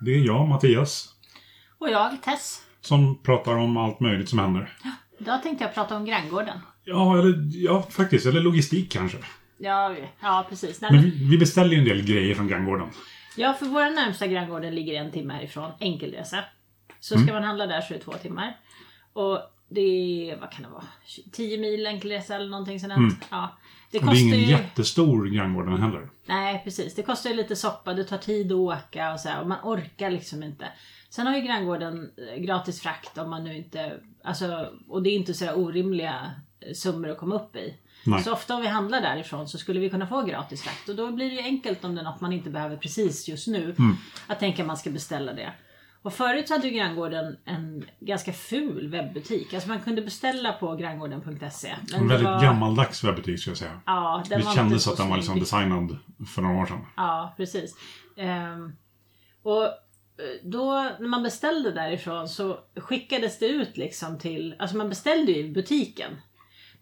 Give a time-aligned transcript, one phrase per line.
[0.00, 1.08] Det är jag, Mattias,
[1.78, 2.62] Och jag, Tess.
[2.80, 4.76] som pratar om allt möjligt som händer.
[5.18, 6.58] Idag tänkte jag prata om granngården.
[6.84, 7.34] Ja, eller,
[7.64, 8.26] ja faktiskt.
[8.26, 9.18] Eller logistik kanske.
[9.58, 10.80] Ja, ja precis.
[10.80, 12.88] Nej, Men vi, vi beställer ju en del grejer från granngården.
[13.36, 16.44] ja, för vår närmsta granngården ligger en timme härifrån, enkelresa.
[17.00, 17.26] Så Mm.
[17.26, 18.56] ska man handla där så är det två timmar.
[19.12, 20.84] Och det är, vad kan det vara,
[21.32, 23.26] 10 mil enkelresa eller någonting sånt.
[23.30, 23.58] Ja.
[23.90, 23.98] Det.
[23.98, 24.46] Och det är kostar ingen ju...
[24.46, 26.10] jättestor granngården heller.
[26.26, 26.94] Nej, precis.
[26.94, 29.58] Det kostar ju lite soppa, det tar tid att åka och så här, och man
[29.62, 30.68] orkar liksom inte.
[31.10, 34.00] Sen har ju granngården eh, gratis frakt om man nu inte...
[34.24, 37.74] Alltså, och det är inte så här orimliga eh, summor att komma upp i.
[38.04, 38.22] Nej.
[38.22, 40.88] Så ofta om vi handlar därifrån så skulle vi kunna få gratis frakt.
[40.88, 43.46] Och då blir det ju enkelt om det är något man inte behöver precis just
[43.46, 43.74] nu.
[43.78, 43.96] Mm.
[44.26, 45.52] Att tänka att man ska beställa det.
[46.02, 49.54] Och förut så hade ju granngården en ganska ful webbutik.
[49.54, 51.74] Alltså man kunde beställa på granngården.se.
[51.94, 53.80] En väldigt var- gammaldags webbutik ska jag säga.
[53.86, 55.98] Ja, den Det var kändes att den var liksom designad
[56.34, 56.86] för några år sedan.
[56.96, 57.74] Ja, precis.
[58.16, 58.72] Ehm,
[59.42, 59.70] och eh,
[60.44, 65.38] då när man beställde därifrån så skickades det ut liksom till, alltså man beställde ju
[65.46, 66.10] i butiken.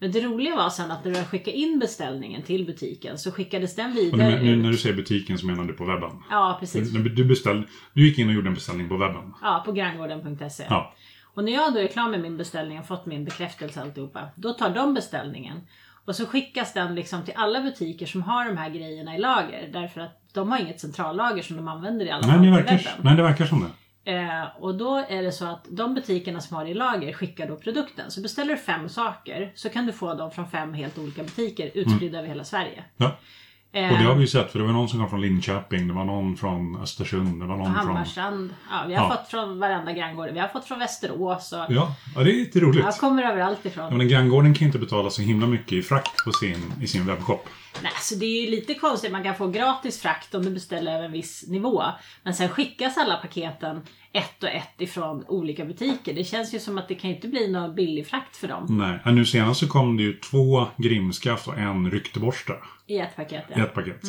[0.00, 3.76] Men det roliga var sen att när du skickade in beställningen till butiken så skickades
[3.76, 4.62] den vidare nu, nu ut.
[4.62, 6.10] när du säger butiken så menar du på webben?
[6.30, 6.90] Ja, precis.
[6.90, 9.34] Du, du, beställde, du gick in och gjorde en beställning på webben?
[9.42, 10.64] Ja, på granngården.se.
[10.68, 10.94] Ja.
[11.34, 14.28] Och när jag då är klar med min beställning och fått min bekräftelse alltihopa.
[14.36, 15.60] Då tar de beställningen.
[16.04, 19.68] Och så skickas den liksom till alla butiker som har de här grejerna i lager.
[19.72, 22.56] Därför att de har inget centrallager som de använder i alla Nej, fall det på
[22.56, 22.92] verkar, webben.
[23.04, 23.70] nej, det verkar som det.
[24.08, 27.48] Eh, och då är det så att de butikerna som har det i lager skickar
[27.48, 28.10] då produkten.
[28.10, 31.70] Så beställer du fem saker så kan du få dem från fem helt olika butiker
[31.74, 32.84] utspridda över hela Sverige.
[32.96, 33.16] Ja.
[33.72, 35.88] Eh, Och det har vi ju sett, för det var någon som kom från Linköping,
[35.88, 37.86] det var någon från Östersund, det var någon från...
[37.86, 38.54] Hammarstrand.
[38.70, 39.16] Ja, vi har Ja.
[39.16, 40.28] fått från varenda granngård.
[40.32, 41.52] Vi har fått från Västerås.
[41.52, 42.84] Och Ja, ja, det är lite roligt.
[42.84, 43.96] jag kommer överallt Ja, ifrån.
[43.96, 47.06] men granngården kan ju inte betala så himla mycket i frakt på sin, i sin
[47.06, 47.48] webbshop.
[47.82, 49.12] Nej, så det är ju lite konstigt.
[49.12, 51.82] Man kan få gratis frakt om du beställer över en viss nivå.
[52.22, 53.80] Men sen skickas alla paketen
[54.12, 56.14] ett och ett ifrån olika butiker.
[56.14, 58.98] Det känns ju som att det kan inte bli någon billig frakt för dem Nej,
[59.04, 62.52] ja, nu senast så kom det ju två grimskaft och en rykteborste
[62.88, 63.44] i ett paket.
[63.50, 63.64] i Ja.
[63.64, 64.02] ett paket.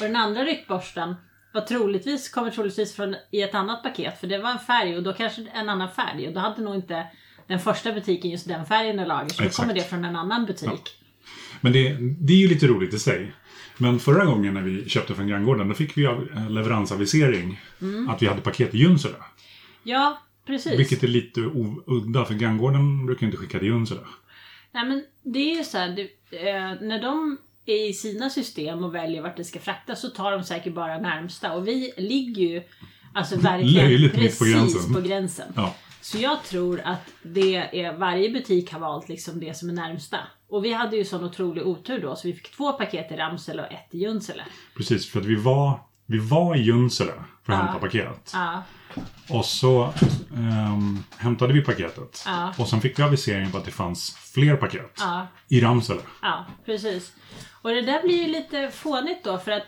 [0.00, 1.14] Och den andra ryckborsten
[1.52, 4.20] var troligtvis, kommer troligtvis från i ett annat paket.
[4.20, 6.28] För det var en färg och då kanske en annan färg.
[6.28, 7.06] Och då hade nog inte
[7.46, 9.28] den första butiken just den färgen i lager.
[9.28, 9.56] Så då Exakt.
[9.56, 10.96] kommer det från en annan butik.
[11.60, 13.32] Men det, det är ju lite roligt i sig.
[13.76, 17.60] Men förra gången när vi köpte från granngården, då fick vi eh, leveransavisering
[18.08, 19.14] att vi hade paket i Junsele.
[19.82, 20.78] Ja, precis.
[20.78, 21.40] Vilket är lite
[21.86, 24.00] udda, för granngården brukar inte skicka till Junsele.
[24.72, 28.94] Nej men det är ju så här, det, eh, när de i sina system och
[28.94, 31.52] väljer vart det ska fraktas så tar de säkert bara närmsta.
[31.52, 32.62] Och vi ligger ju
[33.14, 34.94] alltså verkligen Löjligt mitt på precis gränsen.
[34.94, 35.52] på gränsen.
[35.56, 39.72] Ja, Så jag tror att det är, varje butik har valt liksom det som är
[39.72, 40.18] närmsta.
[40.48, 43.62] Och vi hade ju sån otrolig otur då så vi fick två paket i Ramsele
[43.66, 44.42] och ett i Junsele.
[44.76, 45.10] precis.
[45.10, 47.12] För att vi var, vi var i Junsele
[47.44, 47.64] för att Ja.
[47.64, 48.30] hämta paket.
[48.32, 48.62] Ja,
[49.28, 49.92] Och så
[50.36, 52.22] ehm, hämtade vi paketet.
[52.26, 52.54] Ja.
[52.58, 56.00] Och sen fick vi avisering på att det fanns fler paket ja, i Ramsele.
[56.22, 57.12] ja, precis.
[57.62, 59.66] Och det där blir ju lite fånigt då för att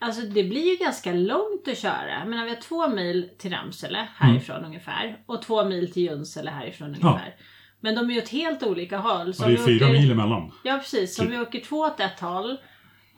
[0.00, 2.18] Alltså det blir ju ganska långt att köra.
[2.20, 4.68] Jag menar vi har två mil till Ramsele härifrån Mm.
[4.68, 5.18] ungefär.
[5.26, 7.34] Och två mil till Junsele härifrån ungefär.
[7.80, 9.34] Men de är ju åt helt olika håll.
[9.34, 10.52] Så Och det är om fyra åker- mil emellan.
[10.64, 11.36] Ja precis, så om Typ.
[11.36, 12.58] vi åker två åt ett håll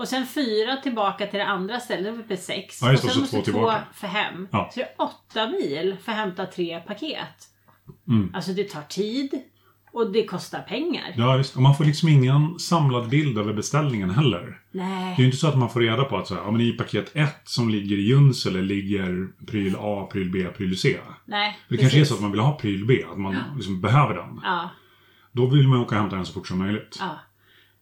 [0.01, 2.79] och sen fyra tillbaka till det andra stället, då blir det sex.
[2.83, 3.83] Ja, och det, sen så måste två tillbaka.
[3.95, 4.49] för hem.
[4.51, 4.71] Ja.
[4.73, 7.49] Så det är åtta mil för att hämta tre paket.
[8.09, 8.35] Mm.
[8.35, 9.31] Alltså det tar tid
[9.93, 11.15] och det kostar pengar.
[11.17, 11.57] Ja, visst.
[11.57, 14.61] Och man får liksom ingen samlad bild över beställningen heller.
[14.73, 15.15] Det är Nej.
[15.19, 17.11] ju inte så att man får reda på att så här, ja, men i paket
[17.17, 20.99] 1 som ligger i Junsele ligger pryl A, pryl B, pryl C.
[21.25, 21.59] Nej.
[21.69, 22.09] Det kanske är precis.
[22.09, 24.41] så att man vill ha pryl B, att man liksom behöver den.
[24.43, 24.71] Ja,
[25.33, 26.97] Då vill man åka och hämta den så fort som möjligt.
[27.01, 27.19] ja.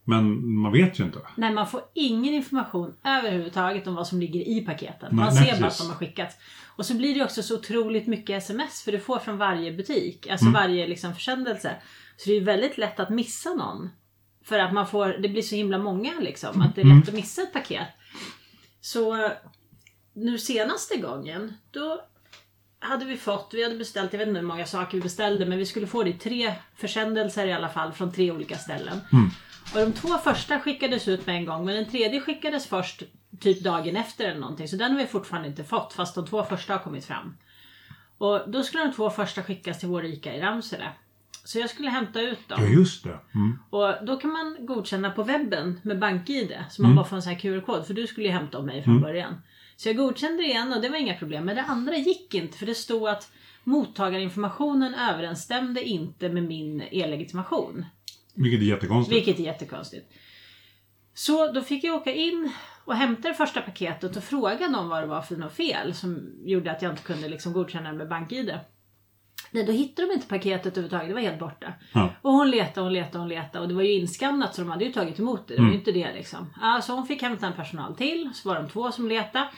[0.09, 1.19] Men man vet ju inte.
[1.35, 5.15] Nej, man får ingen information överhuvudtaget om vad som ligger i paketen.
[5.15, 6.35] Man nej, ser bara att de har skickats.
[6.75, 10.27] Och så blir det också så otroligt mycket sms för du får från varje butik.
[10.27, 10.53] Alltså Mm.
[10.61, 11.75] varje liksom försändelse.
[12.17, 13.89] Så det är väldigt lätt att missa någon.
[14.43, 16.61] För att man får, det blir så himla många liksom.
[16.61, 16.99] Att det är Mm.
[16.99, 17.87] lätt att missa ett paket.
[18.81, 19.29] Så
[20.13, 22.01] nu senaste gången, då
[22.79, 25.57] hade vi fått, vi hade beställt, jag vet inte hur många saker vi beställde, men
[25.57, 28.99] vi skulle få det i tre försändelser i alla fall från tre olika ställen.
[29.73, 33.03] Och de två första skickades ut med en gång, men den tredje skickades först
[33.39, 34.67] typ dagen efter eller någonting.
[34.67, 37.37] Så den har vi fortfarande inte fått, fast de två första har kommit fram.
[38.17, 40.89] Och då skulle de två första skickas till vår Ica i Ramsele.
[41.43, 42.59] Så jag skulle hämta ut dem.
[42.61, 43.19] Ja, just det.
[43.35, 43.59] Mm.
[43.69, 46.57] Och då kan man godkänna på webben med BankID.
[46.69, 47.87] Så man bara får en sån här QR-kod.
[47.87, 49.41] För du skulle ju hämta av mig från början.
[49.75, 51.45] Så jag godkände det igen och det var inga problem.
[51.45, 52.57] Men det andra gick inte.
[52.57, 53.31] För det stod att
[53.63, 57.85] mottagarinformationen överensstämde inte med min e-legitimation.
[58.43, 59.17] Vilket är jättekonstigt.
[59.17, 60.13] Vilket är jättekonstigt.
[61.13, 62.51] Så då fick jag åka in
[62.85, 66.33] och hämta det första paketet och fråga dem vad det var för något fel som
[66.43, 68.59] gjorde att jag inte kunde liksom godkänna det med BankID.
[69.51, 71.73] Nej, då hittade de inte paketet överhuvudtaget, det var helt borta.
[71.93, 72.09] Ja.
[72.21, 74.85] Och hon letade, hon letade, hon letade och det var ju inskannat så de hade
[74.85, 75.55] ju tagit emot det.
[75.55, 76.53] Det var ju inte det liksom.
[76.83, 79.49] Så hon fick hämta en personal till, så var de två som letade.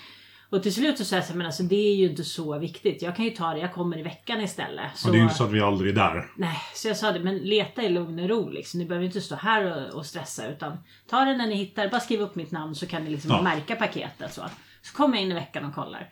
[0.52, 2.60] Och till slut så sa jag så här, men alltså det är ju inte så
[2.60, 3.02] viktigt.
[3.02, 4.98] Jag kan ju ta det, jag kommer i veckan istället.
[4.98, 6.32] Så, Och det är ju inte så att vi aldrig är där.
[6.38, 8.80] Nej, så jag sa det, men leta i lugn och ro liksom.
[8.80, 10.78] Ni behöver inte stå här och, och stressa utan
[11.10, 13.42] ta det när ni hittar, bara skriv upp mitt namn så kan ni liksom Ja.
[13.42, 14.34] märka paketet.
[14.34, 14.42] Så.
[14.82, 16.10] så kommer jag in i veckan och kollar.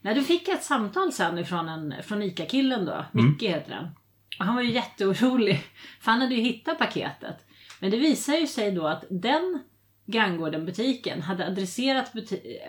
[0.00, 3.84] Nej, då fick jag ett samtal sen ifrån, en, från ICA-killen då, Micke heter han.
[4.38, 5.60] Och han var ju jätteorolig,
[6.00, 7.36] för han hade ju hittat paketet.
[7.80, 9.62] Men det visar ju sig då att den
[10.12, 12.12] Granngården-butiken hade adresserat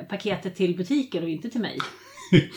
[0.09, 1.77] paketet till butiken och inte till mig.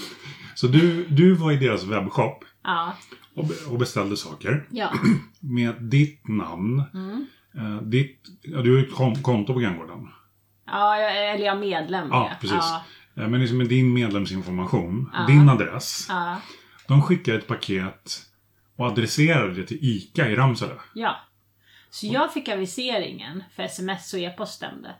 [0.54, 2.96] Så du, du var i deras webbshop Ja,
[3.34, 4.92] och, be- och beställde saker ja,
[5.40, 6.82] med ditt namn.
[6.94, 7.26] Mm.
[7.54, 10.08] Eh, ditt, ja, du har ju ett kon- konto på Granngården.
[10.66, 12.08] ja jag- eller jag är medlem.
[12.10, 12.36] Ja, ja.
[12.40, 12.56] precis.
[12.60, 12.84] Ja,
[13.16, 15.26] Eh, Men liksom med din medlemsinformation, Ja.
[15.26, 16.06] din adress.
[16.08, 16.40] ja.
[16.88, 18.20] De skickade ett paket
[18.76, 20.74] och adresserade det till ICA i Ramsele.
[20.94, 21.16] Ja.
[21.94, 24.94] Så jag fick aviseringen för sms och e-post stämde.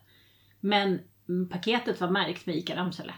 [0.61, 0.99] Men
[1.51, 3.15] paketet var märkt med ICA Ramsele.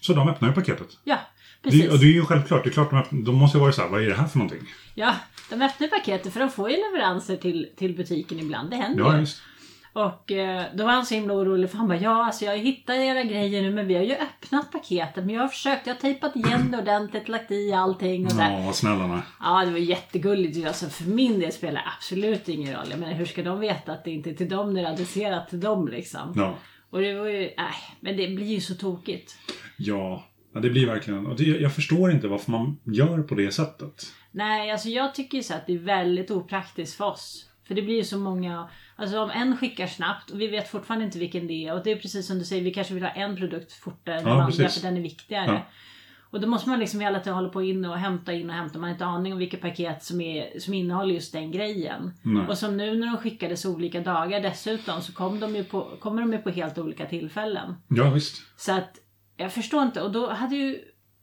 [0.00, 0.88] Så de öppnade ju paketet.
[1.04, 1.18] Ja,
[1.62, 1.90] Det, precis.
[1.92, 3.82] och det är ju självklart, det är klart de, öppnar, de måste ju vara så
[3.82, 4.68] här, vad är det här för någonting?
[4.94, 5.14] Ja,
[5.50, 8.70] de öppnar paketet för de får ju leveranser till, till butiken ibland.
[8.70, 9.20] Det händer Ja, ju.
[9.20, 9.42] just.
[9.92, 12.58] Och eh, då var han så himla orolig för han bara ja alltså jag har
[12.58, 15.94] hittat era grejer nu men vi har ju öppnat paketet men jag har försökt, jag
[15.94, 18.52] har tejpat igen det ordentligt, lagt i allting och där.
[18.52, 19.20] Ja, vad snälla ni.
[19.40, 20.66] Ja, det var jättegulligt.
[20.66, 22.86] Alltså, för min del spelar det absolut ingen roll.
[22.90, 24.92] Jag menar, hur ska de veta att det inte är till dem när det är
[24.92, 26.32] adresserat till dem liksom?
[26.36, 26.54] Ja.
[26.90, 29.36] Och det var ju, nej, men det blir ju så tokigt.
[29.76, 30.24] Ja,
[30.54, 31.26] ja, det blir verkligen...
[31.26, 34.06] Och det, jag förstår inte varför man gör på det sättet.
[34.30, 37.44] Nej, alltså jag tycker ju så att det är väldigt opraktiskt för oss.
[37.68, 41.04] För det blir ju så många, alltså om en skickar snabbt och vi vet fortfarande
[41.04, 41.74] inte vilken det är.
[41.74, 44.26] Och det är precis som du säger, vi kanske vill ha en produkt fortare än
[44.26, 45.46] Ja, den andra för den är viktigare.
[45.46, 45.66] Ja.
[46.30, 48.78] Och då måste man liksom hela tiden hålla på in och hämta in och hämta.
[48.78, 52.12] Man har inte aning om vilket paket som, är, som innehåller just den grejen.
[52.22, 52.46] Nej.
[52.46, 56.32] Och som nu när de skickades olika dagar dessutom så kom de på, kommer de
[56.32, 57.74] ju på helt olika tillfällen.
[57.88, 58.42] Ja, visst.
[58.56, 58.98] Så att
[59.36, 60.02] jag förstår inte.
[60.02, 60.78] Och då hade ju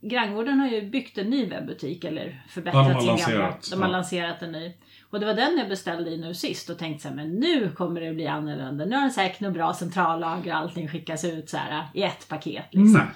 [0.10, 3.57] Granngården har ju byggt en ny webbutik eller förbättrat sin gamla.
[3.69, 3.92] De har ja.
[3.92, 4.74] lanserat en ny.
[5.10, 7.72] Och det var den jag beställde i nu sist och tänkte så här, men nu
[7.72, 8.86] kommer det bli annorlunda.
[8.86, 12.28] Nu har den säkert något bra centrallager och allting skickas ut så här i ett
[12.30, 12.66] paket.
[12.72, 12.94] Liksom.
[12.94, 13.07] Nej.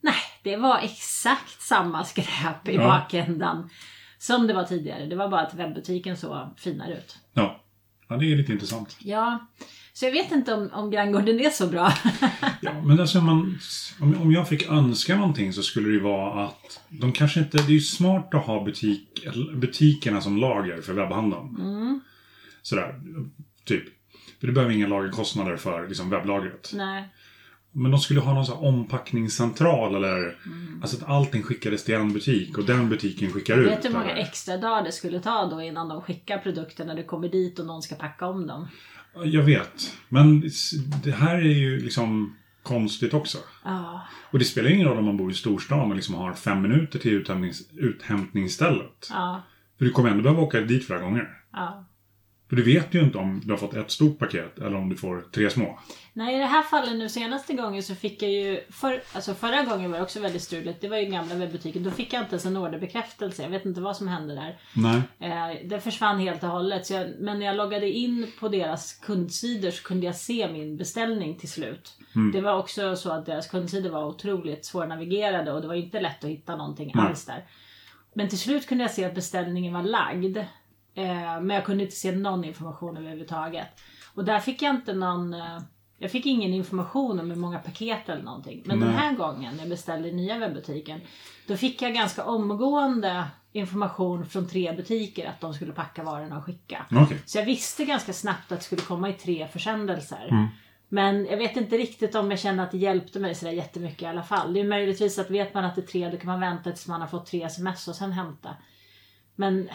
[0.00, 2.84] Nej, det var exakt samma skräp i Ja.
[2.84, 3.70] bakändan
[4.18, 5.06] som det var tidigare.
[5.06, 7.18] Det var bara att webbutiken såg finare ut.
[7.32, 7.60] Ja.
[8.08, 8.96] ja, det är lite intressant.
[9.00, 9.46] Ja,
[9.94, 11.92] så jag vet inte om, om Granngården är så bra.
[12.60, 13.58] Ja, men alltså man,
[14.00, 17.56] om, om jag fick önska någonting så skulle det ju vara att de kanske inte...
[17.56, 19.26] Det är ju smart att ha butik,
[19.56, 21.56] butikerna som lager för webbhandeln.
[21.60, 22.00] Mm.
[22.62, 23.00] Sådär,
[23.64, 23.84] typ.
[24.40, 26.70] För du behöver inga lagerkostnader för liksom, webblagret.
[26.74, 27.08] Nej.
[27.72, 30.16] Men de skulle ha någon sån ompackningscentral eller...
[30.46, 30.78] Mm.
[30.82, 33.70] Alltså att allting skickades till en butik och den butiken skickar ut.
[33.70, 36.86] Vet du hur många eller- extra dagar det skulle ta då innan de skickar produkten
[36.86, 38.68] när du kommer dit och någon ska packa om dem?
[39.24, 39.96] Jag vet.
[40.08, 40.50] Men
[41.04, 43.38] det här är ju liksom konstigt också.
[43.64, 46.62] Ja, Och det spelar ingen roll om man bor i storstan och liksom har fem
[46.62, 49.08] minuter till uthämtnings, uthämtningsstället.
[49.10, 49.42] ja,
[49.78, 51.28] För du kommer ändå behöva åka dit flera gånger.
[51.52, 51.84] ja.
[52.48, 54.96] För du vet ju inte om du har fått ett stort paket eller om du
[54.96, 55.78] får tre små.
[56.12, 58.60] Nej, i det här fallet nu senaste gången så fick jag ju...
[58.70, 60.80] För, alltså förra gången var det också väldigt struligt.
[60.80, 61.82] Det var ju gamla webbutiken.
[61.82, 63.42] Då fick jag inte ens en orderbekräftelse.
[63.42, 64.58] Jag vet inte vad som hände där.
[64.74, 65.02] Nej.
[65.18, 66.90] Eh, det försvann helt och hållet.
[66.90, 71.38] Jag, men när jag loggade in på deras kundsidor så kunde jag se min beställning
[71.38, 71.98] till slut.
[72.32, 76.24] Det var också så att deras kundsidor var otroligt svårnavigerade och det var inte lätt
[76.24, 77.06] att hitta någonting Nej.
[77.06, 77.44] alls där.
[78.14, 80.38] Men till slut kunde jag se att beställningen var lagd.
[80.94, 83.68] Eh, men jag kunde inte se någon information överhuvudtaget.
[84.14, 85.34] Och där fick jag inte någon...
[85.34, 85.58] Eh,
[85.98, 88.62] jag fick ingen information om hur många paket eller någonting.
[88.66, 88.98] Men den Nej.
[88.98, 91.00] här gången när jag beställde i nya webbutiken.
[91.46, 96.44] Då fick jag ganska omgående information från tre butiker att de skulle packa varorna och
[96.44, 96.86] skicka.
[96.90, 97.18] Okej.
[97.26, 100.28] Så jag visste ganska snabbt att det skulle komma i tre försändelser.
[100.30, 100.46] Mm.
[100.88, 104.06] Men jag vet inte riktigt om jag kände att det hjälpte mig sådär jättemycket i
[104.06, 104.52] alla fall.
[104.52, 106.88] Det är möjligtvis att vet man att det är tre då kan man vänta tills
[106.88, 108.56] man har fått tre sms och sen hämta.
[109.36, 109.68] Men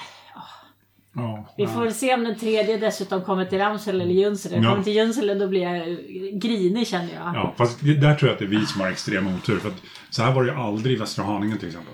[1.14, 1.54] Ja.
[1.58, 4.58] vi får väl se om den tredje dessutom kommer till Ramsele eller Junsele.
[4.58, 4.70] Ja.
[4.70, 5.98] Kommer till Junsele då blir jag
[6.42, 7.36] grinig känner jag.
[7.36, 9.60] Ja, fast där tror jag att det är vi som har extrem otur.
[9.60, 11.94] För att så här var det ju aldrig i Västra Haninge till exempel.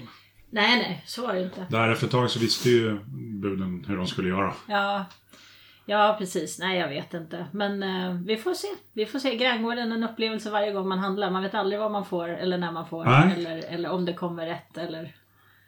[0.50, 1.66] Nej nej, så var det inte.
[1.70, 3.00] Där efter ett tag så visste ju
[3.42, 4.54] buden hur de skulle göra.
[4.68, 5.06] Ja.
[5.86, 7.46] Ja precis, nej jag vet inte.
[7.52, 8.68] Men eh, vi får se.
[8.94, 9.36] Vi får se.
[9.36, 11.32] Granngården är en upplevelse varje gång man handlar.
[11.32, 13.06] Man vet aldrig vad man får eller när man får.
[13.06, 13.34] Nej.
[13.38, 14.78] Eller, eller om det kommer rätt.
[14.78, 15.16] Eller...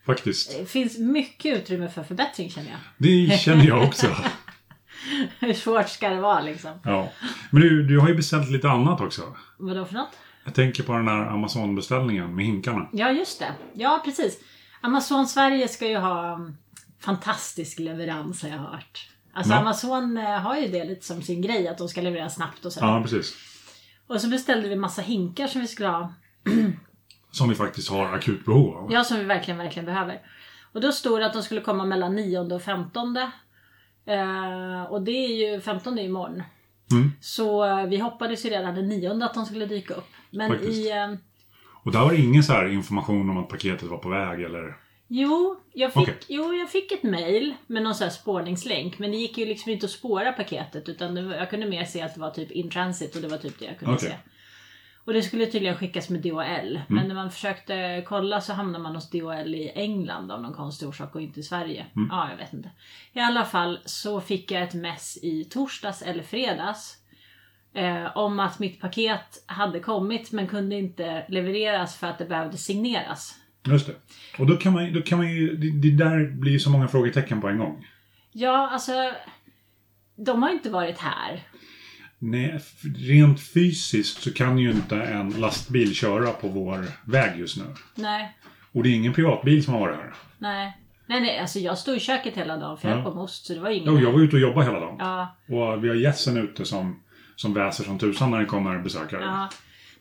[0.08, 0.58] Faktiskt.
[0.60, 2.80] Det finns mycket utrymme för förbättring känner jag.
[2.98, 4.08] Det känner jag också.
[5.40, 6.72] Hur svårt ska det vara liksom?
[6.84, 7.12] Ja.
[7.52, 9.36] Men du, du har ju beställt lite annat också.
[9.58, 10.18] Vadå för något?
[10.46, 12.90] Jag tänker på den där Amazon-beställningen med hinkarna.
[12.92, 13.52] Ja, just det.
[13.74, 14.40] Ja, precis.
[14.82, 16.58] Amazon Sverige ska ju ha um,
[17.00, 19.10] fantastisk leverans har jag hört.
[19.34, 19.60] Alltså Ja.
[19.60, 22.74] Amazon eh, har ju det lite som sin grej att de ska leverera snabbt och
[22.74, 22.88] sådär.
[22.88, 23.36] Ja, precis.
[24.08, 26.14] Och så beställde vi massa hinkar som vi skulle ha.
[27.38, 28.92] Som vi faktiskt har akut behov av.
[28.94, 30.22] Ja, som vi verkligen, verkligen behöver.
[30.72, 33.18] Och då stod det att de skulle komma mellan 9 och 15.
[34.06, 36.44] Eh, och det är ju 15 är ju imorgon.
[36.92, 37.12] Mm.
[37.22, 40.10] Så eh, vi hoppades ju redan den 9 att de skulle dyka upp.
[40.30, 40.72] Men Faktiskt.
[40.72, 40.92] i...
[40.92, 41.14] Eh,
[41.84, 44.78] Och där var det ingen så information om att paketet var på väg eller...
[45.10, 46.18] Jo jag, fick, Okej.
[46.28, 49.00] jo, jag fick ett mail med någon sån spårningslänk.
[49.00, 50.90] Men det gick ju liksom inte att spåra paketet.
[50.90, 53.38] Utan var- jag kunde mer se att det var typ in transit och det var
[53.38, 54.10] typ det jag kunde Okej.
[54.10, 54.16] se.
[55.08, 56.80] Och det skulle tydligen skickas med DHL.
[56.88, 60.88] Men när man försökte kolla så hamnade man hos DHL i England av någon konstig
[60.88, 61.86] orsak och inte i Sverige.
[62.10, 62.70] Ja, jag vet inte.
[63.14, 66.98] I alla fall så fick jag ett mess i torsdags eller fredags.
[67.74, 72.58] Eh, om att mitt paket hade kommit men kunde inte levereras för att det behövde
[72.58, 73.36] signeras.
[73.66, 73.94] Just det.
[74.40, 75.56] Och då kan man, då kan man ju...
[75.56, 77.88] Det, det där blir ju så många frågetecken på en gång.
[78.32, 79.12] Ja, alltså.
[80.16, 81.44] De har inte varit här.
[82.20, 82.60] Nej,
[82.98, 87.64] rent fysiskt så kan ju inte en lastbil köra på vår väg just nu.
[87.96, 88.38] Nej,
[88.72, 90.14] Och det är ingen privatbil som har varit här.
[90.38, 90.78] nej.
[91.10, 93.04] Nej, nej, alltså jag stod i köket hela dagen för jag Ja.
[93.04, 94.96] med ost så det var ingen och jag var ute och jobbade hela dagen.
[95.00, 97.00] Ja, Och vi har gässen ute som,
[97.36, 99.22] som väser som tusan när det kommer besökare.
[99.22, 99.50] ja.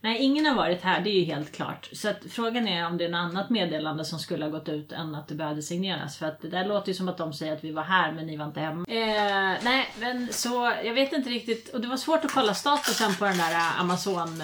[0.00, 1.88] Nej, ingen har varit här, det är ju helt klart.
[1.92, 4.92] Så att frågan är om det är något annat meddelande som skulle ha gått ut
[4.92, 6.16] än att det behövde signeras.
[6.16, 8.26] För att det där låter ju som att de säger att vi var här men
[8.26, 8.84] ni var inte hemma.
[8.88, 11.68] Eh, nej, men så jag vet inte riktigt.
[11.74, 14.42] Och det var svårt att kolla statusen på den där eh, Amazon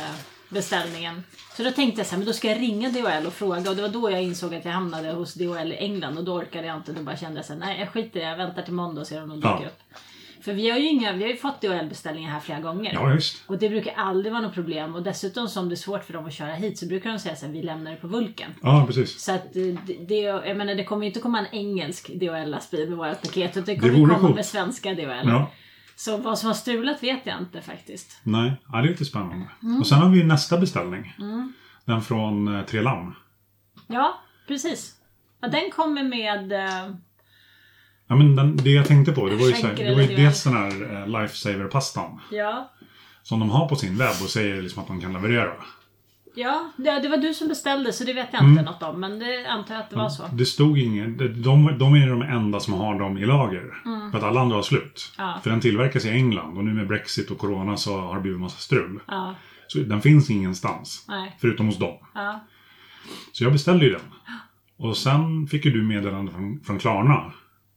[0.48, 1.24] beställningen.
[1.56, 3.70] Så då tänkte jag så här, men då ska jag ringa DHL och fråga.
[3.70, 6.18] Och det var då jag insåg att jag hamnade hos DHL i England.
[6.18, 6.92] Och då orkade jag inte.
[6.92, 8.28] Då bara kände jag så här, nej jag skiter i det.
[8.28, 9.66] Jag väntar till måndag och ser om de dyker Ja.
[9.66, 9.82] upp.
[10.42, 12.92] För vi har ju inga, vi har ju fått DHL-beställningar här flera gånger.
[12.94, 13.42] Ja, visst.
[13.46, 14.94] Och det brukar aldrig vara något problem.
[14.94, 17.36] Och dessutom som det är svårt för dem att köra hit så brukar de säga
[17.36, 18.50] så här, vi lämnar det på Vulkan.
[18.62, 19.20] Ja, precis.
[19.20, 22.88] Så att eh, det, det, jag menar det kommer ju inte komma en engelsk DHL-lastbil
[22.88, 23.50] med vårt paket.
[23.56, 24.34] Utan det kommer Det komma coolt.
[24.34, 25.28] med svenska DHL.
[25.28, 25.50] Ja.
[25.96, 28.20] Så vad som har strulat vet jag inte faktiskt.
[28.22, 29.46] Nej, ja, det är lite spännande.
[29.62, 29.80] Mm.
[29.80, 31.12] Och sen har vi ju nästa beställning.
[31.84, 33.14] Den från eh, Tre Lamm.
[33.86, 34.14] Ja,
[34.48, 34.94] precis.
[35.40, 36.52] Ja, den kommer med...
[36.52, 36.94] eh,
[38.12, 40.16] Ja, men den, det jag tänkte på, det var ju, så här, det var ju
[40.16, 40.68] dels den här
[41.02, 42.20] eh, Lifesaver-pastan.
[42.30, 42.70] Ja.
[43.22, 45.52] Som de har på sin webb och säger liksom att de kan leverera.
[46.34, 48.50] Ja, det, det var du som beställde så det vet jag Mm.
[48.58, 49.00] inte något om.
[49.00, 50.22] Men det antar jag att det var så.
[50.32, 53.74] Det stod inget, de, de, är de enda som har dem i lager.
[54.10, 55.12] För att alla andra har slut.
[55.18, 55.30] Mm.
[55.30, 55.40] Ja.
[55.42, 58.40] För den tillverkas i England och nu med Brexit och Corona så har det blivit
[58.40, 59.00] massa strul.
[59.06, 59.34] Ja,
[59.68, 61.04] Så den finns ingenstans.
[61.08, 61.36] nej.
[61.40, 61.96] Förutom hos dem.
[62.14, 62.40] Ja.
[63.32, 64.00] Så jag beställde ju den.
[64.76, 67.32] Och sen fick ju du meddelande från, från Klarna.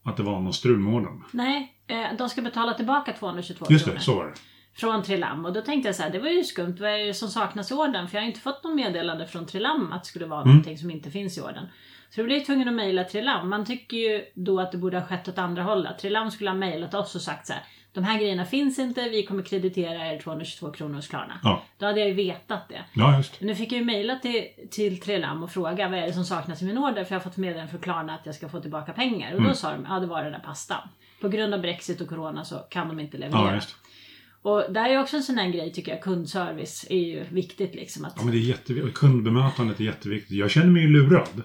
[0.05, 1.23] Att det var någon strul med ordern.
[1.31, 4.33] Nej, eh, de ska betala tillbaka 222 Just det, så var det.
[4.73, 5.45] Från Trilam.
[5.45, 6.77] Och då tänkte jag så här, det var ju skumt.
[6.79, 8.07] Vad är det som saknas i ordern?
[8.07, 10.91] För jag har inte fått någon meddelande från Trilam att det skulle vara någonting som
[10.91, 11.65] inte finns i ordern.
[12.09, 13.49] Så då blev jag tvungen att mejla Trilam.
[13.49, 15.99] Man tycker ju då att det borde ha skett åt andra hållet.
[15.99, 17.63] Trilam skulle ha mejlat oss och sagt så här.
[17.93, 21.39] De här grejerna finns inte, vi kommer kreditera er 222 kronor hos Klarna.
[21.43, 22.81] Ja, Då hade jag ju vetat det.
[22.93, 23.39] ja just.
[23.41, 26.25] Men nu fick jag ju mejla till, till Trilam och fråga vad är det som
[26.25, 28.59] saknas i min order för jag har fått meddelande från Klarna att jag ska få
[28.61, 29.31] tillbaka pengar.
[29.33, 29.55] Och då Mm.
[29.55, 30.87] sa de, ja det var den där pastan.
[31.21, 33.47] På grund av Brexit och Corona så kan de inte leverera.
[33.49, 33.75] Ja, just.
[34.41, 38.05] Och där är också en sån här grej tycker jag, kundservice är ju viktigt liksom.
[38.05, 38.93] Att, Ja, men det är jätteviktigt.
[38.93, 40.37] Kundbemötandet är jätteviktigt.
[40.37, 41.43] Jag känner mig ju lurad.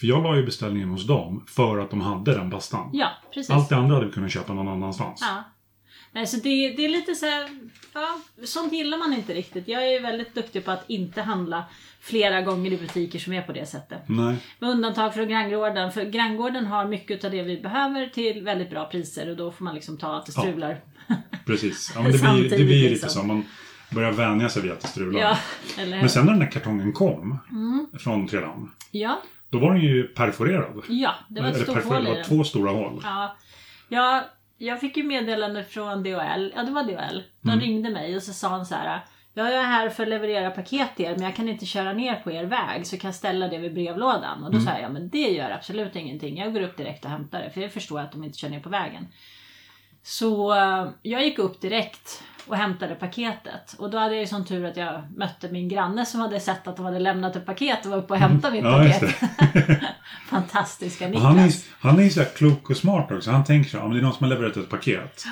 [0.00, 2.90] För jag la ju beställningen hos dem för att de hade den pastan.
[2.92, 3.50] ja, precis.
[3.50, 5.20] Allt det andra hade vi kunnat köpa någon annanstans.
[5.20, 5.44] Ja.
[6.12, 7.48] Nej, så det, det är lite så här,
[7.94, 9.68] ja, sånt gillar man inte riktigt.
[9.68, 11.64] Jag är väldigt duktig på att inte handla
[12.00, 14.02] flera gånger i butiker som är på det sättet.
[14.06, 14.36] Nej.
[14.58, 15.92] Med undantag från Granngården.
[15.92, 19.64] För Granngården har mycket av det vi behöver till väldigt bra priser och då får
[19.64, 20.80] man liksom ta att det strular.
[21.46, 21.92] Precis.
[21.94, 23.10] Ja, men det blir, det blir lite liksom.
[23.10, 23.22] så.
[23.22, 23.44] Man
[23.90, 25.20] börjar vänja sig vid att det strular.
[25.20, 25.38] Ja?
[25.86, 27.86] Men sen när den där kartongen kom Mm.
[27.98, 28.68] från Treland.
[28.90, 30.82] Ja, Då var den ju perforerad.
[30.88, 32.36] ja, det var ett Eller stort perforerad, hål i det var den.
[32.38, 33.00] två stora hål.
[33.04, 33.36] Ja,
[33.88, 34.22] jag,
[34.58, 36.52] jag fick ju meddelande från DHL.
[36.56, 37.22] Ja, det var DHL.
[37.40, 37.60] De Mm.
[37.60, 39.00] ringde mig och så sa han så här.
[39.34, 42.14] Jag är här för att leverera paket till er men jag kan inte köra ner
[42.14, 44.44] på er väg så kan jag ställa det vid brevlådan.
[44.44, 44.66] Och då Mm.
[44.66, 46.38] sa jag, ja men det gör absolut ingenting.
[46.38, 48.60] Jag går upp direkt och hämtar det för jag förstår att de inte kör ner
[48.60, 49.06] på vägen.
[50.02, 53.74] Så eh, jag gick upp direkt och hämtade paketet.
[53.78, 56.66] Och då hade jag ju sån tur att jag mötte min granne som hade sett
[56.68, 59.14] att de hade lämnat ett paket och var uppe och hämtade mitt Ja, paket.
[60.28, 61.24] Fantastiska Och Niklas.
[61.26, 63.30] han är, han är så klok och smart också.
[63.30, 65.24] Han tänker så här, om det är någon som har levererat ett paket.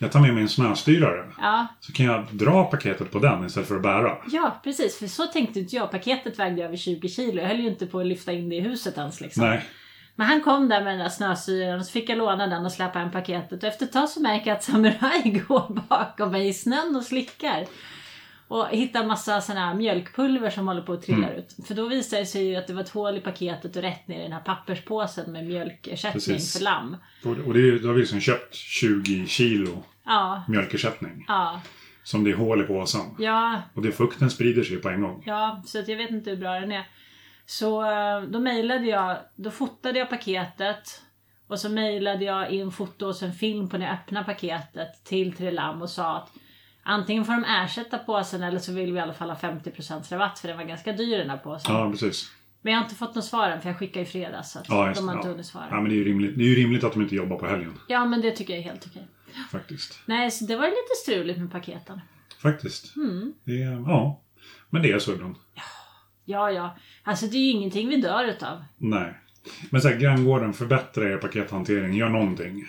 [0.00, 1.24] Jag tar med mig en snöstyrare.
[1.40, 4.16] Ja, Så kan jag dra paketet på den istället för att bära.
[4.26, 4.98] Ja, precis.
[4.98, 5.90] För så tänkte inte jag.
[5.90, 7.40] Paketet vägde över 20 kilo.
[7.40, 9.20] Jag höll ju inte på att lyfta in det i huset ens.
[9.20, 9.44] Liksom.
[9.46, 9.64] Nej.
[10.18, 12.72] Men han kom där med den där snösyren och så fick jag låna den och
[12.72, 13.62] släppa hem paketet.
[13.62, 17.02] Och efter ett tag så märker jag att Samurai går bakom mig i snön och
[17.02, 17.66] slickar.
[18.48, 21.38] Och hittar massa såna här mjölkpulver som håller på att trilla Mm.
[21.38, 21.56] ut.
[21.66, 24.08] För då visade det sig ju att det var ett hål i paketet och rätt
[24.08, 26.52] ner i den här papperspåsen med mjölkersättning Precis.
[26.56, 26.96] för lamm.
[27.24, 31.24] Och, det, är- då har vi liksom köpt 20 kilo Ja, mjölkersättning.
[31.28, 31.60] ja,
[32.02, 33.00] Som det är hål i påsen.
[33.18, 35.22] ja, Och det fukten sprider sig på en gång.
[35.26, 36.86] Ja, så jag vet inte hur bra den är.
[37.50, 41.02] Så eh, då mejlade jag, då fotade jag paketet.
[41.46, 45.32] Och så mejlade jag in foto och sen film på när jag öppnade paketet till
[45.36, 46.30] Trelam och sa att
[46.82, 50.38] antingen får de ersätta påsen eller så vill vi i alla fall ha 50% rabatt
[50.38, 51.74] för den var ganska dyr den här påsen.
[51.74, 52.30] Ja, precis.
[52.62, 54.68] Men jag har inte fått något svar än för jag skickade i fredags så att
[54.68, 55.32] Ja, de har inte Ja.
[55.32, 55.66] hunnit svara.
[55.70, 57.46] Ja, men det är ju rimligt, det är ju rimligt att de inte jobbar på
[57.46, 57.78] helgen.
[57.88, 59.08] Ja men det tycker jag är helt okej.
[59.50, 59.98] Faktiskt.
[60.06, 62.00] Nej, så det var lite struligt med paketen.
[62.42, 62.96] Faktiskt.
[62.96, 63.32] Mm.
[63.44, 63.52] Det
[63.86, 64.22] ja.
[64.70, 65.34] Men det är så ibland.
[65.54, 65.62] Ja,
[66.28, 66.76] ja.
[67.02, 68.64] Alltså det är ju ingenting vi dör utav.
[68.76, 69.14] Nej.
[69.70, 71.94] Men så här, granngården, förbättra er pakethantering.
[71.94, 72.64] Gör någonting.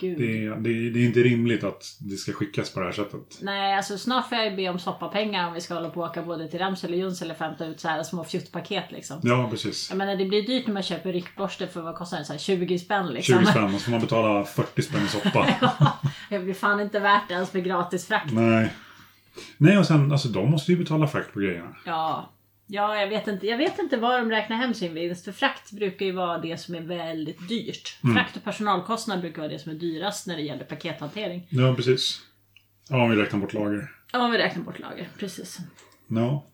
[0.00, 0.18] Gud.
[0.18, 2.92] Det är, det, är, det är inte rimligt att det ska skickas på det här
[2.92, 3.38] sättet.
[3.40, 6.06] Nej, alltså snart får jag ju be om soppapengar om vi ska hålla på och
[6.06, 9.20] åka både till Ramsele och Junsele och hämta ut så här små fjuttpaket liksom.
[9.22, 9.90] Ja, precis.
[9.90, 12.24] Jag menar det blir dyrt när man köper ryckborste för vad kostar det?
[12.24, 13.38] Så här 20 spänn liksom.
[13.38, 15.46] 20 spänn och så får man betala 40 spänn i soppa.
[16.30, 18.32] det blir fan inte värt det ens med gratis frakt.
[18.32, 18.72] Nej.
[19.56, 21.76] Nej, och sen alltså de måste ju betala frakt på grejerna.
[21.86, 22.30] Ja.
[22.72, 23.46] Ja, jag vet inte.
[23.46, 25.24] Jag vet inte var de räknar hem sin vinst.
[25.24, 27.98] För frakt brukar ju vara det som är väldigt dyrt.
[28.04, 28.16] Mm.
[28.16, 31.46] Frakt och personalkostnad brukar vara det som är dyrast när det gäller pakethantering.
[31.50, 32.20] Ja, precis.
[32.88, 33.90] Ja, om vi räknar bort lager.
[34.12, 35.08] Ja, om vi räknar bort lager.
[35.18, 35.58] Precis.
[36.06, 36.46] Ja.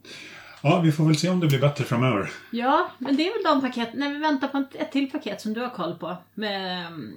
[0.62, 2.30] Ja, vi får väl se om det blir bättre framöver.
[2.50, 5.52] Ja, men det är väl de paket, när vi väntar på ett- till paket som
[5.52, 6.16] du har koll på.
[6.34, 7.14] Med um,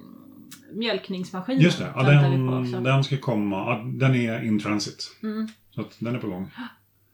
[0.72, 1.62] mjölkningsmaskinen.
[1.62, 3.78] Just det, ja, den, den ska komma.
[3.78, 5.16] Den är in transit.
[5.22, 5.48] Mm.
[5.74, 6.50] Så att den är på gång.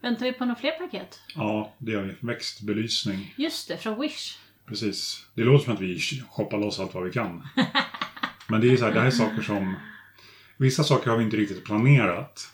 [0.01, 1.21] Väntar vi på några fler paket?
[1.35, 2.15] Ja, det gör vi.
[2.21, 3.35] Växtbelysning.
[3.37, 4.39] Just det, från Wish.
[4.67, 5.27] Precis.
[5.35, 5.99] Det låter som att vi
[6.31, 7.49] shoppar loss allt vad vi kan.
[8.49, 9.75] Men det är så här, det här är saker som...
[10.57, 12.53] Vissa saker har vi inte riktigt planerat.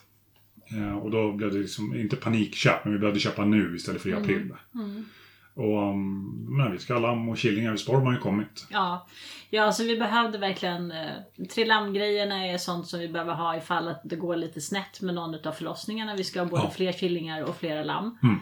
[0.71, 4.09] Eh, och då blev det liksom, inte panikköp, men vi behövde köpa nu istället för
[4.09, 4.53] i april.
[4.75, 5.05] Mm.
[5.55, 7.75] Och um, men vi ska ha lamm och killingar.
[7.75, 8.67] Storm har ju kommit.
[8.69, 9.07] Ja,
[9.49, 10.91] ja så vi behövde verkligen...
[10.91, 15.15] Eh, Trilam-grejerna är sånt som vi behöver ha ifall att det går lite snett med
[15.15, 16.15] någon av förlossningarna.
[16.15, 16.69] Vi ska ha både Ja.
[16.69, 18.17] fler killingar och flera lamm.
[18.23, 18.39] Mm.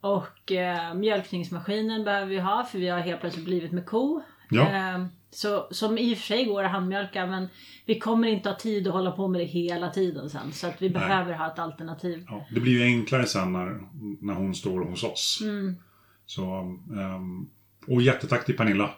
[0.00, 4.22] Och eh, mjölkningsmaskinen behöver vi ha för vi har helt plötsligt blivit med ko.
[4.50, 4.62] Ja.
[4.68, 7.48] Eh, så, som i och för sig går att handmjölka men
[7.86, 10.52] vi kommer inte ha tid att hålla på med det hela tiden sen.
[10.52, 12.24] Så att vi behöver ha ett alternativ.
[12.28, 13.80] Ja, det blir ju enklare sen när,
[14.20, 15.38] när hon står hos oss.
[15.42, 15.76] Mm.
[16.28, 16.42] Så,
[16.90, 17.50] um,
[17.86, 18.90] och jättetack till Pernilla.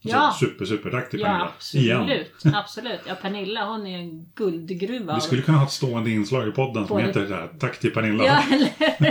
[0.00, 0.30] Ja.
[0.38, 1.50] Så super, super tack till Ja, Pernilla.
[1.74, 2.00] Igen.
[2.00, 2.54] absolut.
[2.56, 3.00] absolut.
[3.06, 5.14] Ja, Pernilla hon är en guldgruva.
[5.14, 7.78] Vi skulle kunna ha ett stående inslag i podden som Både- heter det här, Tack
[7.78, 8.24] till Pernilla.
[8.24, 8.70] Ja, eller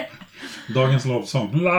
[0.74, 1.62] Dagens lovsång.
[1.62, 1.72] La!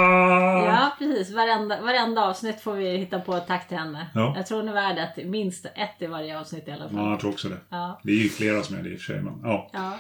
[0.66, 1.34] Ja, precis.
[1.34, 4.10] Varenda, varenda avsnitt får vi hitta på ett tack till henne.
[4.14, 4.32] Ja.
[4.36, 6.98] Jag tror hon är värd ett, minst ett i varje avsnitt i alla fall.
[6.98, 7.56] Ja, jag tror också det.
[7.68, 8.00] Ja.
[8.04, 9.22] Det är ju flera som är det i och för sig.
[9.22, 9.70] Men, ja.
[9.72, 9.98] ja.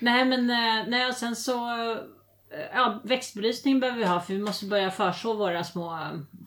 [0.00, 1.58] Nej, men eh, nej, och sen så...
[2.74, 5.98] Ja, växtbelysning behöver vi ha för vi måste börja förså våra små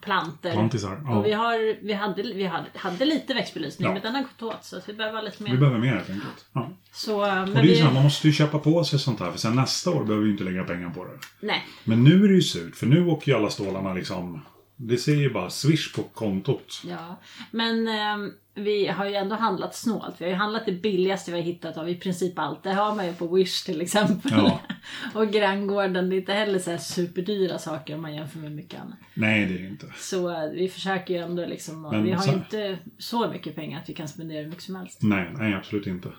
[0.01, 0.51] planter.
[0.51, 1.11] Plantisar.
[1.17, 1.37] Och vi, Ja.
[1.37, 3.93] har, vi, hade, vi hade, hade lite växtbelysning Ja.
[3.93, 5.51] men den har gått åt så vi behöver lite mer.
[5.51, 6.45] Vi behöver mer helt enkelt.
[6.53, 6.69] Ja.
[6.91, 9.19] Så, Och det är ju vi, så här, man måste ju köpa på sig sånt
[9.19, 9.31] här.
[9.31, 11.11] För sen nästa år behöver vi inte lägga pengar på det.
[11.39, 12.75] Nej, Men nu är det ju surt.
[12.75, 14.41] För nu åker ju alla stålarna liksom...
[14.77, 16.81] Det ser ju bara swish på kontot.
[16.85, 17.19] Ja,
[17.51, 20.15] men eh, vi har ju ändå handlat snålt.
[20.17, 22.63] Vi har ju handlat det billigaste vi har hittat av i princip allt.
[22.63, 24.31] Det har man ju på Wish till exempel.
[24.31, 24.61] Ja.
[25.13, 28.97] och Granngården, det är inte heller så superdyra saker om man jämför med mycket annat.
[29.13, 29.93] Nej, det är det inte.
[29.97, 33.81] Så eh, vi försöker ju ändå liksom, Men vi har ju inte så mycket pengar
[33.81, 34.99] att vi kan spendera hur mycket som helst.
[35.01, 36.09] Nej, nej, absolut inte.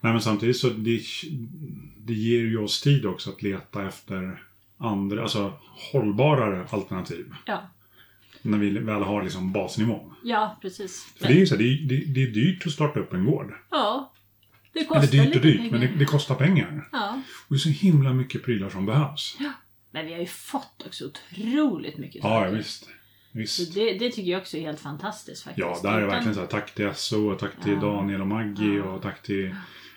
[0.00, 1.00] Nej, men samtidigt så det,
[1.98, 4.42] det ger ju oss tid också att leta efter
[4.84, 5.52] andra, alltså
[5.92, 7.32] hållbarare alternativ.
[7.46, 7.62] Ja,
[8.42, 10.14] När vi väl har liksom basnivån.
[10.22, 11.04] ja precis.
[11.18, 13.12] För det är ju så, här, det, är- det, det är dyrt att starta upp
[13.12, 13.52] en gård.
[13.70, 14.12] Ja,
[14.72, 15.70] det kostar Eller dyrt och dyrt, pengar.
[15.70, 16.88] men det, det kostar pengar.
[16.92, 17.20] Ja.
[17.48, 19.36] Och det är så himla mycket prylar som behövs.
[19.90, 22.46] Men vi har ju fått också otroligt mycket Ja, saker.
[22.46, 22.84] ja visst.
[22.84, 22.90] Så
[23.38, 23.74] Visst.
[23.74, 25.66] det, det tycker jag också är helt fantastiskt faktiskt.
[25.66, 27.80] Ja, där är verkligen så här, tack till SO och tack till Ja.
[27.80, 28.82] Daniel och Maggie Ja.
[28.84, 29.54] och tack till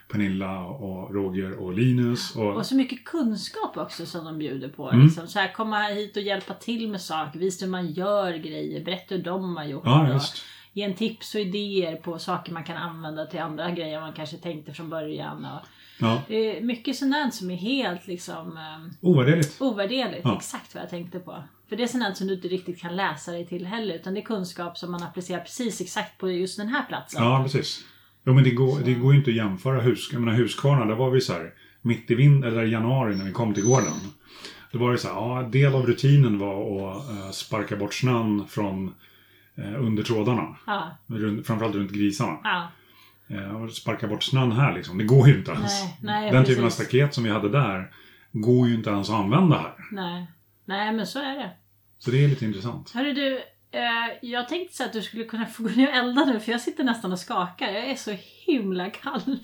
[0.07, 2.35] Pernilla och Roger och Linus.
[2.35, 4.89] Och, Och så mycket kunskap också som de bjuder på.
[4.89, 5.05] Mm.
[5.05, 5.27] Liksom.
[5.27, 9.15] Så här, komma hit och hjälpa till med saker, visa hur man gör grejer, berätta
[9.15, 9.83] hur de har gjort.
[9.85, 10.43] ja, just.
[10.73, 14.37] Ge en tips och idéer på saker man kan använda till andra grejer man kanske
[14.37, 15.45] tänkte från början.
[15.45, 15.67] Och
[15.99, 19.61] Ja, det är mycket sånt som är helt liksom um, ovärderligt.
[19.61, 20.21] ovärderligt.
[20.23, 20.35] Ja.
[20.35, 21.43] Exakt vad jag tänkte på.
[21.69, 23.95] För det är sånt som du inte riktigt kan läsa dig till heller.
[23.95, 27.23] Utan det är kunskap som man applicerar precis exakt på just den här platsen.
[27.23, 27.85] Ja, precis.
[28.27, 30.09] Jo, men det går, det går ju inte att jämföra hus...
[30.11, 33.31] Jag menar Huskvarna, där var vi så här mitt i vind eller januari när vi
[33.31, 33.93] kom till gården.
[34.71, 38.47] Då var det så här, ja, del av rutinen var att eh, sparka bort snön
[38.47, 38.93] från
[39.55, 40.55] eh, under trådarna.
[40.65, 42.37] Ja, Runt, framförallt runt grisarna.
[42.43, 42.67] ja.
[43.29, 44.97] Eh, sparka bort snön här liksom.
[44.97, 45.83] Det går ju inte ens.
[45.83, 46.85] Nej, nej, Den typen av precis.
[46.85, 47.91] staket som vi hade där
[48.31, 49.73] går ju inte ens att använda här.
[49.91, 50.27] Nej.
[50.65, 51.51] Nej, men så är det.
[51.99, 52.91] Så det är lite intressant.
[52.91, 53.39] Hörru du,
[53.71, 53.81] eh,
[54.29, 56.61] jag tänkte så att du skulle kunna få gå ner och elda nu för jag
[56.61, 57.67] sitter nästan och skakar.
[57.71, 59.37] Jag är så himla kall.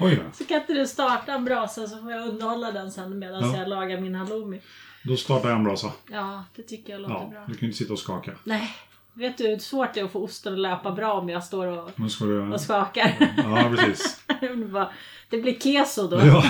[0.00, 0.22] Oj då.
[0.32, 3.56] Så kan inte du starta en brasa så får jag underhålla den sen medan Ja.
[3.58, 4.60] jag lagar min halloumi.
[5.04, 5.92] Då startar jag en brasa.
[6.10, 7.44] Ja, det tycker jag låter Ja, bra.
[7.48, 8.32] du kan inte sitta och skaka.
[8.44, 8.70] Nej,
[9.14, 11.66] vet du hur svårt det är att få osten att löpa bra om jag står
[11.66, 12.52] och, du...
[12.52, 13.32] och skakar?
[13.36, 14.24] Ja, precis.
[15.30, 16.16] Det blir keso då.
[16.16, 16.44] Ja.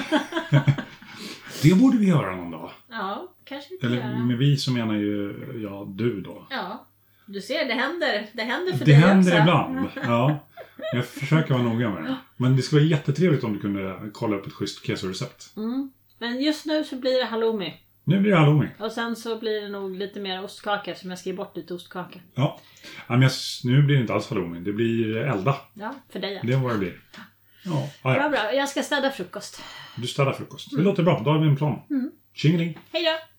[1.62, 2.70] Det borde vi göra någon dag.
[2.90, 4.18] Ja, kanske vi Eller göra.
[4.18, 6.46] med vi så menar ju jag du då.
[6.50, 6.87] Ja,
[7.33, 8.27] du ser det händer.
[8.33, 9.40] Det händer för Det dig händer också.
[9.40, 9.88] ibland.
[10.05, 10.49] Ja.
[10.92, 12.16] Jag försöker vara noga med det.
[12.37, 15.57] Men det skulle vara jättetrevligt om du kunde kolla upp ett schysst kesorecept.
[15.57, 15.90] Mm.
[16.18, 17.75] Men just nu så blir det halloumi.
[18.05, 18.66] Nu blir det halloumi.
[18.79, 22.21] Och sen så blir det nog lite mer ostkaka som jag skriver bort lite ostkaka.
[22.35, 22.61] Ja.
[23.09, 23.31] ja men jag,
[23.64, 24.61] nu blir det inte alls halloumi.
[24.61, 25.57] Det blir elda.
[25.75, 26.40] Ja, för dig.
[26.45, 27.01] Det är vad det blir.
[27.16, 27.21] Ja,
[27.64, 28.29] ja, Bra, ja.
[28.29, 28.53] bra.
[28.55, 29.62] Jag ska städa frukost.
[29.97, 30.68] Du städar frukost.
[30.77, 31.23] Det låter bra.
[31.25, 31.79] Då har vi en plan.
[32.35, 32.79] Tjingeling!
[32.92, 33.32] Hej då!